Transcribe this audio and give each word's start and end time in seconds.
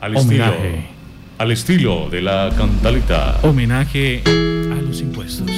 Al 0.00 0.16
estilo, 0.16 0.44
al 1.36 1.52
estilo 1.52 2.08
de 2.08 2.22
la 2.22 2.50
cantalita. 2.56 3.38
Homenaje 3.42 4.22
a 4.24 4.80
los 4.80 5.02
impuestos. 5.02 5.50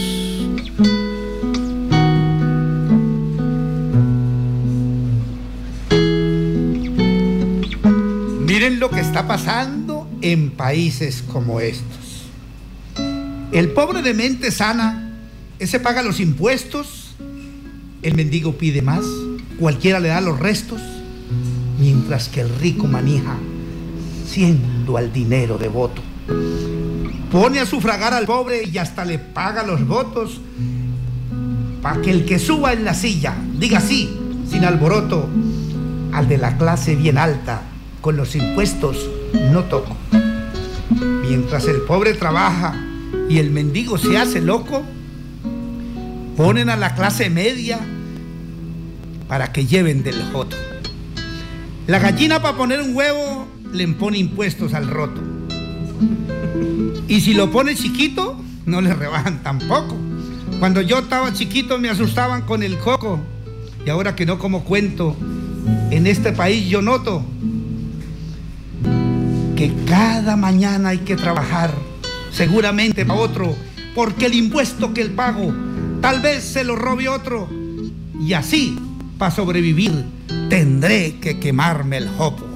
Miren 8.45 8.81
lo 8.81 8.91
que 8.91 8.99
está 8.99 9.29
pasando 9.29 10.11
en 10.23 10.51
países 10.51 11.23
como 11.23 11.61
estos. 11.61 12.25
El 13.53 13.71
pobre 13.71 14.03
de 14.03 14.13
mente 14.13 14.51
sana, 14.51 15.21
ese 15.61 15.79
paga 15.79 16.03
los 16.03 16.19
impuestos, 16.19 17.15
el 18.03 18.17
mendigo 18.17 18.59
pide 18.59 18.83
más, 18.83 19.05
cualquiera 19.61 20.01
le 20.01 20.09
da 20.09 20.21
los 20.21 20.41
restos, 20.41 20.83
mientras 21.79 22.29
que 22.29 22.41
el 22.41 22.49
rico 22.59 22.89
manija 22.89 23.37
siendo 24.25 24.97
al 24.97 25.13
dinero 25.13 25.59
devoto. 25.59 26.03
Pone 27.31 27.61
a 27.61 27.67
sufragar 27.67 28.13
al 28.13 28.27
pobre 28.27 28.65
y 28.65 28.79
hasta 28.79 29.05
le 29.05 29.19
paga 29.19 29.63
los 29.63 29.87
votos 29.87 30.41
para 31.81 32.01
que 32.01 32.11
el 32.11 32.25
que 32.25 32.39
suba 32.39 32.73
en 32.73 32.85
la 32.85 32.95
silla 32.95 33.35
diga 33.59 33.81
sí, 33.81 34.17
sin 34.49 34.65
alboroto, 34.65 35.29
al 36.13 36.29
de 36.29 36.39
la 36.39 36.57
clase 36.59 36.95
bien 36.95 37.19
alta, 37.19 37.63
con 38.01 38.17
los 38.17 38.37
impuestos 38.37 39.09
no 39.51 39.65
toco. 39.65 39.97
Mientras 41.23 41.67
el 41.67 41.81
pobre 41.83 42.15
trabaja 42.15 42.75
y 43.29 43.39
el 43.39 43.51
mendigo 43.51 43.99
se 43.99 44.19
hace 44.19 44.41
loco, 44.41 44.83
ponen 46.37 46.69
a 46.69 46.77
la 46.77 46.95
clase 46.95 47.31
media 47.31 47.81
para 49.27 49.53
que 49.53 49.67
lleven 49.67 50.03
del 50.03 50.23
joto. 50.33 50.57
La 51.87 51.99
gallina 51.99 52.41
para 52.43 52.57
poner 52.57 52.81
un 52.81 52.95
huevo 52.95 53.49
le 53.73 53.85
impone 53.85 54.19
impuestos 54.19 54.75
al 54.75 54.89
roto. 54.89 55.21
Y 57.09 57.21
si 57.21 57.35
lo 57.35 57.51
pone 57.51 57.75
chiquito, 57.75 58.37
no 58.67 58.81
le 58.81 58.95
rebajan 58.95 59.43
tampoco. 59.43 59.97
Cuando 60.59 60.81
yo 60.81 61.01
estaba 61.01 61.33
chiquito 61.33 61.79
me 61.79 61.89
asustaban 61.89 62.43
con 62.43 62.63
el 62.63 62.79
coco. 62.79 63.21
Y 63.85 63.91
ahora 63.91 64.15
que 64.15 64.27
no 64.27 64.39
como 64.39 64.65
cuento, 64.65 65.17
en 65.91 66.07
este 66.07 66.33
país 66.33 66.69
yo 66.69 66.83
noto 66.83 67.25
que 69.57 69.73
cada 69.87 70.37
mañana 70.37 70.91
hay 70.91 70.99
que 70.99 71.17
trabajar, 71.17 71.73
seguramente 72.31 73.05
para 73.05 73.21
otro, 73.21 73.55
porque 73.95 74.27
el 74.27 74.35
impuesto 74.35 74.95
que 74.95 75.03
el 75.03 75.11
pago 75.11 75.53
tal 76.01 76.21
vez 76.21 76.45
se 76.45 76.65
lo 76.65 76.77
robe 76.77 77.09
otro. 77.09 77.49
Y 78.21 78.33
así, 78.35 78.79
para 79.19 79.31
sobrevivir, 79.31 80.05
tendré 80.49 81.17
que 81.21 81.39
quemarme 81.39 81.99
el 81.99 82.09
jopo. 82.09 82.47